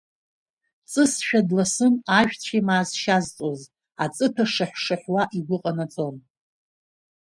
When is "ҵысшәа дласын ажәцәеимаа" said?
0.91-2.83